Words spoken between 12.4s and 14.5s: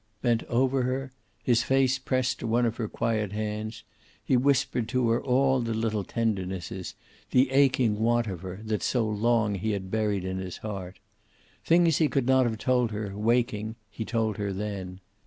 have told her, waking, he told